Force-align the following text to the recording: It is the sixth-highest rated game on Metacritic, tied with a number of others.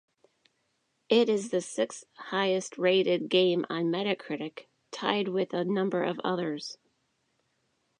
It 1.09 1.29
is 1.29 1.51
the 1.51 1.61
sixth-highest 1.61 2.79
rated 2.79 3.29
game 3.29 3.67
on 3.69 3.91
Metacritic, 3.91 4.65
tied 4.89 5.27
with 5.27 5.53
a 5.53 5.63
number 5.63 6.01
of 6.03 6.19
others. 6.23 6.79